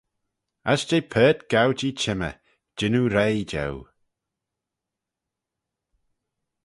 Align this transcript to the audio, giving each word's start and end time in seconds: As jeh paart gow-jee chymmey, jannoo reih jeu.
As 0.71 0.81
jeh 0.89 1.05
paart 1.13 1.39
gow-jee 1.51 1.97
chymmey, 2.01 2.35
jannoo 2.77 3.07
reih 3.15 3.45
jeu. 3.51 3.73